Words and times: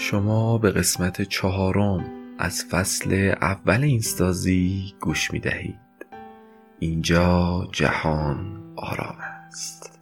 شما 0.00 0.58
به 0.58 0.70
قسمت 0.70 1.22
چهارم 1.22 2.04
از 2.38 2.64
فصل 2.64 3.34
اول 3.40 3.82
اینستازی 3.82 4.94
گوش 5.00 5.32
می 5.32 5.38
دهید 5.38 6.06
اینجا 6.78 7.68
جهان 7.72 8.62
آرام 8.76 9.16
است. 9.18 10.00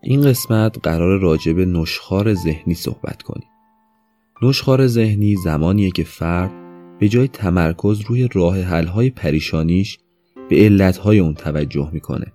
این 0.00 0.22
قسمت 0.22 0.78
قرار 0.82 1.20
راجع 1.20 1.52
به 1.52 1.66
نشخار 1.66 2.34
ذهنی 2.34 2.74
صحبت 2.74 3.22
کنیم. 3.22 3.48
نشخار 4.42 4.86
ذهنی 4.86 5.36
زمانیه 5.36 5.90
که 5.90 6.04
فرد 6.04 6.63
به 7.04 7.08
جای 7.08 7.28
تمرکز 7.28 8.00
روی 8.00 8.28
راه 8.32 8.60
حل‌های 8.60 9.10
پریشانیش 9.10 9.98
به 10.50 10.56
علتهای 10.56 11.18
اون 11.18 11.34
توجه 11.34 11.90
می‌کنه. 11.92 12.32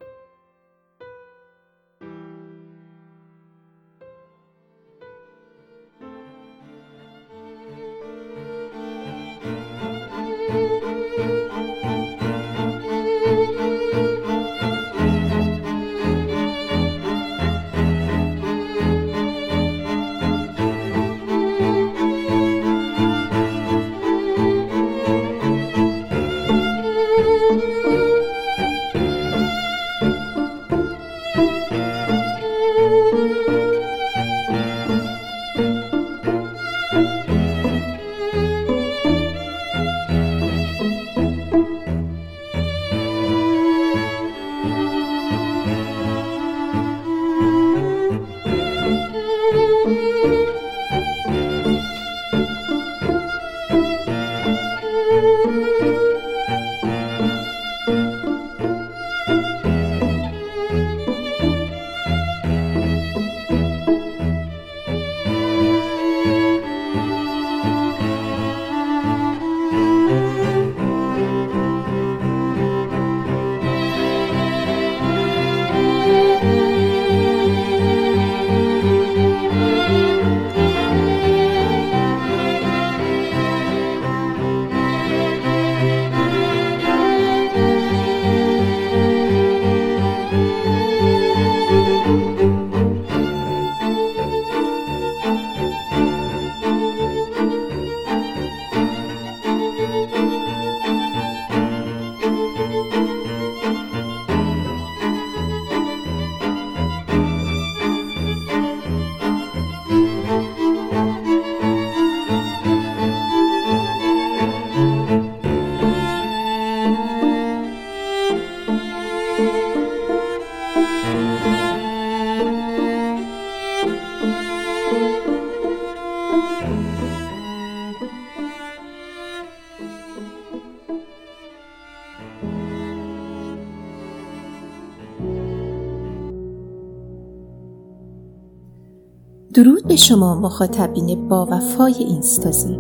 درود 139.60 139.88
به 139.88 139.96
شما 139.96 140.36
مخاطبین 140.36 141.28
با 141.28 141.48
وفای 141.52 141.94
اینستازی 141.94 142.80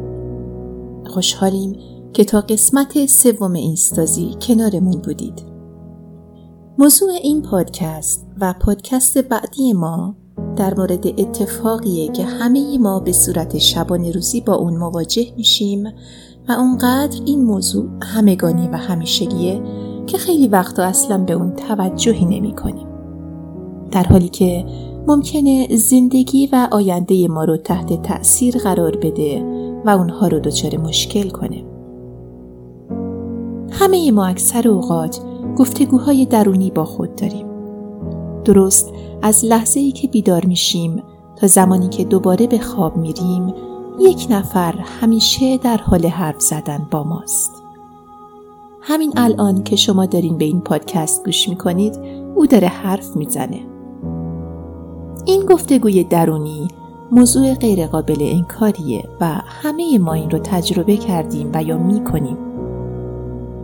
خوشحالیم 1.06 1.76
که 2.14 2.24
تا 2.24 2.42
قسمت 2.42 3.06
سوم 3.06 3.54
اینستازی 3.54 4.36
کنارمون 4.42 5.02
بودید 5.02 5.42
موضوع 6.78 7.10
این 7.12 7.42
پادکست 7.42 8.28
و 8.42 8.54
پادکست 8.60 9.18
بعدی 9.18 9.74
ما 9.74 10.16
در 10.56 10.74
مورد 10.74 11.08
اتفاقیه 11.08 12.12
که 12.12 12.24
همه 12.24 12.78
ما 12.78 13.00
به 13.00 13.12
صورت 13.12 13.58
شبانه 13.58 14.12
روزی 14.12 14.42
با 14.42 14.56
اون 14.56 14.78
مواجه 14.78 15.34
میشیم 15.38 15.88
و 16.50 16.52
اونقدر 16.52 17.22
این 17.26 17.46
موضوع 17.46 17.90
همگانی 18.04 18.68
و 18.68 18.78
همیشگیه 18.78 19.62
که 20.08 20.18
خیلی 20.18 20.48
وقتا 20.48 20.84
اصلا 20.84 21.18
به 21.18 21.34
اون 21.34 21.56
توجهی 21.56 22.26
نمی 22.26 22.56
کنیم. 22.56 22.88
در 23.92 24.04
حالی 24.04 24.30
که 24.30 24.66
ممکنه 25.08 25.68
زندگی 25.76 26.50
و 26.52 26.68
آینده 26.72 27.28
ما 27.28 27.44
رو 27.44 27.58
تحت 27.58 28.02
تأثیر 28.02 28.58
قرار 28.58 28.96
بده 28.96 29.44
و 29.86 29.90
اونها 29.90 30.28
رو 30.28 30.40
دچار 30.40 30.78
مشکل 30.78 31.30
کنه. 31.30 31.66
همه 33.72 34.12
ما 34.12 34.26
اکثر 34.26 34.68
اوقات 34.68 35.20
گفتگوهای 35.58 36.26
درونی 36.26 36.72
با 36.72 36.86
خود 36.86 37.16
داریم. 37.16 37.46
درست 38.46 38.94
از 39.22 39.46
لحظه 39.46 39.80
ای 39.80 39.92
که 39.92 40.08
بیدار 40.08 40.46
میشیم 40.46 41.04
تا 41.36 41.48
زمانی 41.48 41.90
که 41.90 42.04
دوباره 42.04 42.48
به 42.48 42.60
خواب 42.60 42.98
میریم 42.98 43.54
یک 44.00 44.28
نفر 44.30 44.72
همیشه 44.72 45.58
در 45.58 45.78
حال 45.78 46.06
حرف 46.06 46.42
زدن 46.42 46.88
با 46.92 47.04
ماست. 47.04 47.52
همین 48.82 49.14
الان 49.18 49.64
که 49.64 49.76
شما 49.76 50.06
دارین 50.06 50.38
به 50.38 50.46
این 50.46 50.62
پادکست 50.62 51.26
گوش 51.26 51.50
می‌کنید 51.50 52.00
او 52.36 52.46
داره 52.46 52.68
حرف 52.68 53.16
می‌زنه. 53.16 53.69
این 55.26 55.46
گفتگوی 55.46 56.04
درونی 56.04 56.68
موضوع 57.12 57.54
غیرقابل 57.54 58.18
انکاریه 58.20 59.04
و 59.22 59.26
همه 59.46 59.98
ما 59.98 60.14
این 60.14 60.30
رو 60.30 60.40
تجربه 60.40 60.98
کردیم 60.98 61.50
و 61.54 61.64
یا 61.64 61.78
می 61.78 62.04
کنیم. 62.04 62.38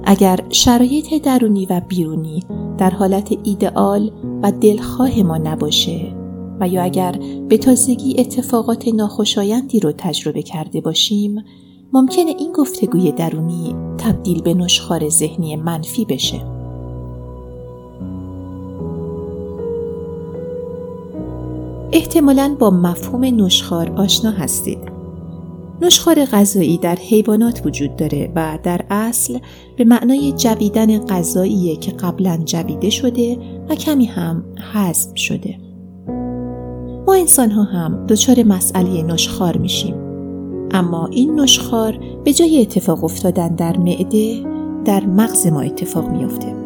اگر 0.04 0.40
شرایط 0.50 1.24
درونی 1.24 1.66
و 1.66 1.82
بیرونی 1.88 2.44
در 2.78 2.90
حالت 2.90 3.38
ایدئال 3.44 4.12
و 4.44 4.52
دلخواه 4.52 5.24
ما 5.24 5.38
نباشه 5.38 6.16
و 6.60 6.68
یا 6.68 6.84
اگر 6.84 7.20
به 7.50 7.58
تازگی 7.58 8.16
اتفاقات 8.20 8.88
ناخوشایندی 8.88 9.80
رو 9.80 9.92
تجربه 9.92 10.42
کرده 10.42 10.82
باشیم 10.82 11.44
ممکنه 11.94 12.36
این 12.40 12.52
گفتگوی 12.52 13.12
درونی 13.12 13.76
تبدیل 13.98 14.42
به 14.42 14.54
نشخار 14.54 15.10
ذهنی 15.10 15.56
منفی 15.56 16.06
بشه. 16.06 16.55
احتمالا 21.96 22.56
با 22.60 22.70
مفهوم 22.70 23.24
نشخار 23.24 23.92
آشنا 23.92 24.32
هستید. 24.32 24.78
نشخار 25.82 26.26
غذایی 26.26 26.78
در 26.78 26.96
حیوانات 26.96 27.62
وجود 27.66 27.96
داره 27.96 28.32
و 28.36 28.60
در 28.64 28.82
اصل 28.90 29.40
به 29.78 29.84
معنای 29.84 30.32
جویدن 30.32 31.06
غذاییه 31.06 31.76
که 31.76 31.92
قبلا 31.92 32.38
جویده 32.46 32.90
شده 32.90 33.38
و 33.70 33.76
کمی 33.76 34.06
هم 34.06 34.44
حذف 34.74 35.18
شده. 35.18 35.58
ما 37.08 37.14
انسان 37.14 37.52
ها 37.52 37.64
هم 37.64 38.06
دچار 38.08 38.44
مسئله 38.44 39.04
نشخار 39.04 39.58
میشیم. 39.58 39.96
اما 40.72 41.08
این 41.08 41.40
نشخار 41.40 42.00
به 42.24 42.34
جای 42.34 42.62
اتفاق 42.62 43.04
افتادن 43.04 43.56
در 43.56 43.78
معده 43.78 44.44
در 44.86 45.06
مغز 45.06 45.48
ما 45.48 45.62
اتفاق 45.62 46.10
میافته. 46.10 46.65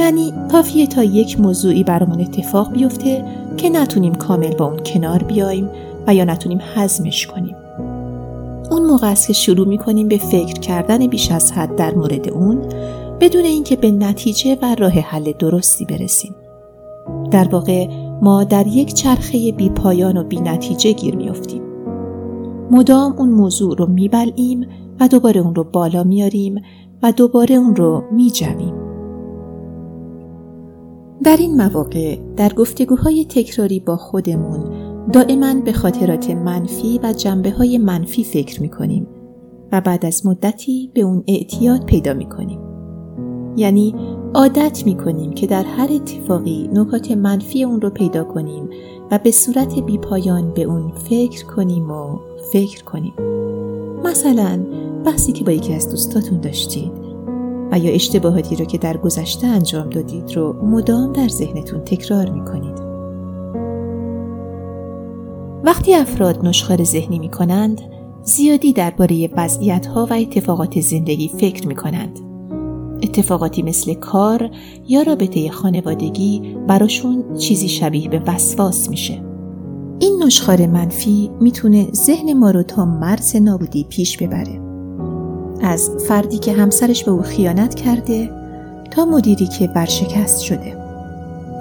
یعنی 0.00 0.32
کافیه 0.52 0.86
تا 0.86 1.04
یک 1.04 1.40
موضوعی 1.40 1.84
برامون 1.84 2.20
اتفاق 2.20 2.72
بیفته 2.72 3.24
که 3.56 3.70
نتونیم 3.70 4.14
کامل 4.14 4.54
با 4.54 4.64
اون 4.64 4.78
کنار 4.78 5.22
بیایم 5.22 5.70
و 6.06 6.14
یا 6.14 6.24
نتونیم 6.24 6.58
هضمش 6.74 7.26
کنیم. 7.26 7.56
اون 8.70 8.86
موقع 8.86 9.10
است 9.10 9.26
که 9.26 9.32
شروع 9.32 9.68
می‌کنیم 9.68 10.08
به 10.08 10.18
فکر 10.18 10.60
کردن 10.60 11.06
بیش 11.06 11.30
از 11.30 11.52
حد 11.52 11.76
در 11.76 11.94
مورد 11.94 12.28
اون 12.28 12.58
بدون 13.20 13.44
اینکه 13.44 13.76
به 13.76 13.90
نتیجه 13.90 14.58
و 14.62 14.74
راه 14.74 14.92
حل 14.92 15.32
درستی 15.38 15.84
برسیم. 15.84 16.34
در 17.30 17.48
واقع 17.48 17.86
ما 18.22 18.44
در 18.44 18.66
یک 18.66 18.94
چرخه 18.94 19.52
بی 19.52 19.70
پایان 19.70 20.16
و 20.16 20.24
بی 20.24 20.40
نتیجه 20.40 20.92
گیر 20.92 21.16
میافتیم. 21.16 21.62
مدام 22.70 23.14
اون 23.18 23.28
موضوع 23.28 23.76
رو 23.76 23.86
میبلعیم 23.86 24.66
و 25.00 25.08
دوباره 25.08 25.40
اون 25.40 25.54
رو 25.54 25.64
بالا 25.64 26.04
میاریم 26.04 26.62
و 27.02 27.12
دوباره 27.12 27.54
اون 27.54 27.76
رو 27.76 28.04
میجویم. 28.12 28.79
در 31.22 31.36
این 31.36 31.56
مواقع 31.56 32.18
در 32.36 32.52
گفتگوهای 32.52 33.24
تکراری 33.24 33.80
با 33.80 33.96
خودمون 33.96 34.90
دائما 35.12 35.54
به 35.54 35.72
خاطرات 35.72 36.30
منفی 36.30 37.00
و 37.02 37.12
جنبه 37.12 37.50
های 37.50 37.78
منفی 37.78 38.24
فکر 38.24 38.62
می 38.62 39.06
و 39.72 39.80
بعد 39.80 40.06
از 40.06 40.26
مدتی 40.26 40.90
به 40.94 41.00
اون 41.00 41.24
اعتیاد 41.28 41.84
پیدا 41.84 42.14
می 42.14 42.28
کنیم. 42.28 42.60
یعنی 43.56 43.94
عادت 44.34 44.82
می 44.86 44.96
کنیم 44.96 45.32
که 45.32 45.46
در 45.46 45.64
هر 45.64 45.88
اتفاقی 45.92 46.70
نکات 46.72 47.10
منفی 47.10 47.64
اون 47.64 47.80
رو 47.80 47.90
پیدا 47.90 48.24
کنیم 48.24 48.68
و 49.10 49.18
به 49.18 49.30
صورت 49.30 49.78
بیپایان 49.78 50.54
به 50.54 50.62
اون 50.62 50.92
فکر 50.94 51.44
کنیم 51.44 51.90
و 51.90 52.18
فکر 52.52 52.84
کنیم. 52.84 53.12
مثلا 54.04 54.66
بحثی 55.04 55.32
که 55.32 55.44
با 55.44 55.52
یکی 55.52 55.74
از 55.74 55.90
دوستاتون 55.90 56.40
داشتید 56.40 56.99
و 57.72 57.78
یا 57.78 57.92
اشتباهاتی 57.92 58.56
رو 58.56 58.64
که 58.64 58.78
در 58.78 58.96
گذشته 58.96 59.46
انجام 59.46 59.90
دادید 59.90 60.36
رو 60.36 60.66
مدام 60.66 61.12
در 61.12 61.28
ذهنتون 61.28 61.80
تکرار 61.80 62.30
می 62.30 62.44
کنید. 62.44 62.80
وقتی 65.64 65.94
افراد 65.94 66.46
نشخار 66.46 66.84
ذهنی 66.84 67.18
می 67.18 67.28
کنند، 67.28 67.80
زیادی 68.22 68.72
درباره 68.72 69.28
وضعیت 69.36 69.86
ها 69.86 70.06
و 70.10 70.12
اتفاقات 70.12 70.80
زندگی 70.80 71.28
فکر 71.28 71.68
می 71.68 71.74
کنند. 71.74 72.20
اتفاقاتی 73.02 73.62
مثل 73.62 73.94
کار 73.94 74.50
یا 74.88 75.02
رابطه 75.02 75.50
خانوادگی 75.50 76.56
براشون 76.68 77.34
چیزی 77.38 77.68
شبیه 77.68 78.08
به 78.08 78.22
وسواس 78.26 78.90
میشه. 78.90 79.22
این 79.98 80.22
نشخار 80.22 80.66
منفی 80.66 81.30
می‌تونه 81.40 81.88
ذهن 81.92 82.32
ما 82.32 82.50
رو 82.50 82.62
تا 82.62 82.84
مرز 82.84 83.36
نابودی 83.36 83.84
پیش 83.84 84.18
ببره. 84.18 84.69
از 85.62 85.90
فردی 86.08 86.38
که 86.38 86.52
همسرش 86.52 87.04
به 87.04 87.10
او 87.10 87.22
خیانت 87.22 87.74
کرده 87.74 88.30
تا 88.90 89.04
مدیری 89.04 89.46
که 89.46 89.66
برشکست 89.66 90.40
شده. 90.40 90.76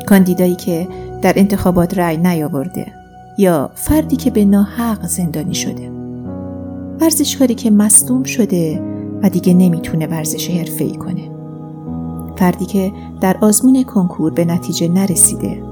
کاندیدایی 0.08 0.56
که 0.56 0.88
در 1.22 1.34
انتخابات 1.36 1.98
رأی 1.98 2.18
نیاورده 2.18 2.88
یا 3.38 3.70
فردی 3.76 4.16
که 4.16 4.32
به 4.32 4.46
ناحق 4.46 5.08
زندانی 5.08 5.56
شده. 5.56 5.92
ورزشکاری 7.02 7.56
که 7.56 7.72
مصدوم 7.72 8.24
شده 8.24 8.82
و 9.24 9.30
دیگه 9.30 9.54
نمی‌تونه 9.54 10.08
ورزش 10.08 10.50
حرفه‌ای 10.50 10.96
کنه. 10.96 11.30
فردی 12.38 12.66
که 12.66 12.92
در 13.22 13.38
آزمون 13.42 13.84
کنکور 13.84 14.32
به 14.34 14.46
نتیجه 14.46 14.88
نرسیده 14.88 15.64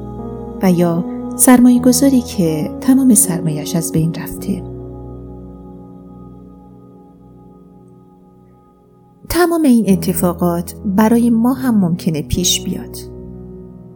و 0.61 0.71
یا 0.71 1.05
سرمایه 1.35 1.81
گذاری 1.81 2.21
که 2.21 2.71
تمام 2.81 3.13
سرمایش 3.13 3.75
از 3.75 3.91
بین 3.91 4.13
رفته. 4.13 4.63
تمام 9.29 9.61
این 9.61 9.85
اتفاقات 9.89 10.75
برای 10.85 11.29
ما 11.29 11.53
هم 11.53 11.79
ممکنه 11.79 12.21
پیش 12.21 12.63
بیاد. 12.63 12.97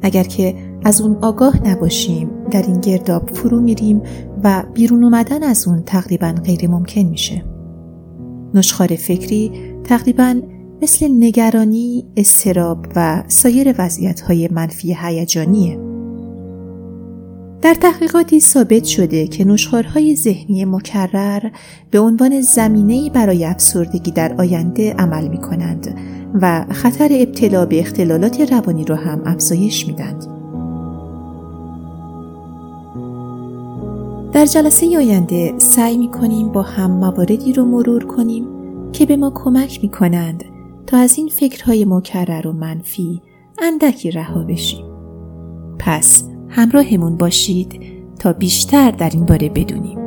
اگر 0.01 0.23
که 0.23 0.55
از 0.83 1.01
اون 1.01 1.17
آگاه 1.21 1.67
نباشیم 1.67 2.29
در 2.51 2.61
این 2.61 2.79
گرداب 2.79 3.29
فرو 3.29 3.61
میریم 3.61 4.01
و 4.43 4.63
بیرون 4.73 5.03
اومدن 5.03 5.43
از 5.43 5.67
اون 5.67 5.83
تقریبا 5.83 6.35
غیر 6.45 6.69
ممکن 6.69 7.01
میشه. 7.01 7.45
نشخار 8.53 8.87
فکری 8.87 9.51
تقریبا 9.83 10.41
مثل 10.81 11.07
نگرانی، 11.11 12.05
استراب 12.17 12.85
و 12.95 13.23
سایر 13.27 13.75
وضعیت 13.77 14.21
های 14.21 14.49
منفی 14.51 14.97
هیجانیه. 15.01 15.90
در 17.61 17.73
تحقیقاتی 17.73 18.39
ثابت 18.39 18.83
شده 18.83 19.27
که 19.27 19.45
نشخارهای 19.45 20.15
ذهنی 20.15 20.65
مکرر 20.65 21.49
به 21.91 21.99
عنوان 21.99 22.41
زمینه 22.41 23.09
برای 23.09 23.45
افسردگی 23.45 24.11
در 24.11 24.35
آینده 24.37 24.93
عمل 24.93 25.27
می 25.27 25.37
کنند 25.37 25.95
و 26.41 26.65
خطر 26.69 27.09
ابتلا 27.11 27.65
به 27.65 27.79
اختلالات 27.79 28.51
روانی 28.51 28.85
را 28.85 28.95
هم 28.95 29.21
افزایش 29.25 29.87
میدند. 29.87 30.25
در 34.33 34.45
جلسه 34.45 34.97
آینده 34.97 35.53
سعی 35.57 35.97
می 35.97 36.11
کنیم 36.11 36.51
با 36.51 36.61
هم 36.61 36.91
مواردی 36.91 37.53
رو 37.53 37.65
مرور 37.65 38.05
کنیم 38.05 38.45
که 38.91 39.05
به 39.05 39.17
ما 39.17 39.31
کمک 39.35 39.79
می 39.83 39.89
کنند 39.89 40.43
تا 40.87 40.97
از 40.97 41.17
این 41.17 41.27
فکرهای 41.27 41.85
مکرر 41.85 42.47
و 42.47 42.51
منفی 42.53 43.21
اندکی 43.61 44.11
رها 44.11 44.43
بشیم. 44.43 44.85
پس 45.79 46.30
همراهمون 46.51 47.17
باشید 47.17 47.81
تا 48.19 48.33
بیشتر 48.33 48.91
در 48.91 49.09
این 49.09 49.25
باره 49.25 49.49
بدونیم. 49.49 49.99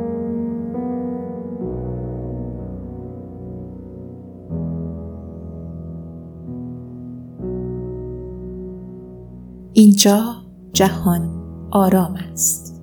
اینجا 9.73 10.35
جهان 10.73 11.29
آرام 11.71 12.15
است. 12.31 12.74